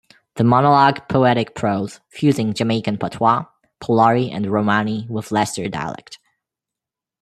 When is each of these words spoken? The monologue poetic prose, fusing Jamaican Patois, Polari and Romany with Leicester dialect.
The 0.33 0.43
monologue 0.43 1.07
poetic 1.09 1.53
prose, 1.53 1.99
fusing 2.09 2.55
Jamaican 2.55 2.97
Patois, 2.97 3.45
Polari 3.83 4.31
and 4.31 4.47
Romany 4.47 5.05
with 5.07 5.31
Leicester 5.31 5.69
dialect. 5.69 6.17